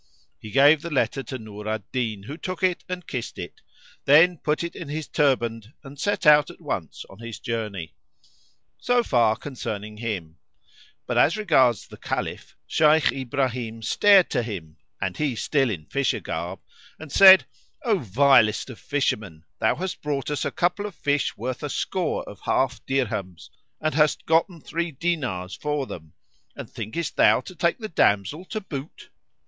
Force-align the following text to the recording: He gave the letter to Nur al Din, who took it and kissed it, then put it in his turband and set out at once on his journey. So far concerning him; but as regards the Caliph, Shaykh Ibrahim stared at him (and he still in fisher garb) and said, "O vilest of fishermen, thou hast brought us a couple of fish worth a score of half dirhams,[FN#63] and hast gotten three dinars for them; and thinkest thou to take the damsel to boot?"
He 0.39 0.49
gave 0.49 0.81
the 0.81 0.89
letter 0.89 1.21
to 1.21 1.37
Nur 1.37 1.67
al 1.67 1.83
Din, 1.91 2.23
who 2.23 2.35
took 2.35 2.63
it 2.63 2.83
and 2.89 3.05
kissed 3.05 3.37
it, 3.37 3.61
then 4.05 4.39
put 4.39 4.63
it 4.63 4.75
in 4.75 4.89
his 4.89 5.07
turband 5.07 5.73
and 5.83 5.99
set 5.99 6.25
out 6.25 6.49
at 6.49 6.59
once 6.59 7.05
on 7.07 7.19
his 7.19 7.37
journey. 7.37 7.93
So 8.79 9.03
far 9.03 9.35
concerning 9.35 9.97
him; 9.97 10.39
but 11.05 11.19
as 11.19 11.37
regards 11.37 11.85
the 11.87 11.97
Caliph, 11.97 12.55
Shaykh 12.65 13.11
Ibrahim 13.11 13.83
stared 13.83 14.35
at 14.35 14.45
him 14.45 14.77
(and 14.99 15.17
he 15.17 15.35
still 15.35 15.69
in 15.69 15.85
fisher 15.85 16.19
garb) 16.19 16.61
and 16.97 17.11
said, 17.11 17.45
"O 17.83 17.99
vilest 17.99 18.71
of 18.71 18.79
fishermen, 18.79 19.43
thou 19.59 19.75
hast 19.75 20.01
brought 20.01 20.31
us 20.31 20.43
a 20.43 20.49
couple 20.49 20.87
of 20.87 20.95
fish 20.95 21.37
worth 21.37 21.61
a 21.61 21.69
score 21.69 22.23
of 22.27 22.39
half 22.39 22.83
dirhams,[FN#63] 22.87 23.49
and 23.81 23.93
hast 23.93 24.25
gotten 24.25 24.61
three 24.61 24.89
dinars 24.91 25.53
for 25.53 25.85
them; 25.85 26.13
and 26.55 26.67
thinkest 26.67 27.17
thou 27.17 27.39
to 27.41 27.53
take 27.53 27.77
the 27.77 27.87
damsel 27.87 28.45
to 28.45 28.59
boot?" 28.61 29.11